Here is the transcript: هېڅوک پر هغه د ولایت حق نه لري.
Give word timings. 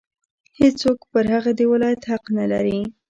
هېڅوک 0.59 0.99
پر 1.11 1.25
هغه 1.33 1.51
د 1.59 1.61
ولایت 1.71 2.01
حق 2.11 2.23
نه 2.37 2.45
لري. 2.51 2.79